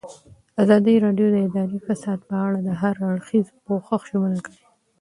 ازادي 0.63 0.95
راډیو 1.05 1.27
د 1.31 1.37
اداري 1.47 1.79
فساد 1.87 2.19
په 2.29 2.35
اړه 2.45 2.57
د 2.67 2.69
هر 2.81 2.95
اړخیز 3.09 3.47
پوښښ 3.65 4.01
ژمنه 4.11 4.39
کړې. 4.45 4.63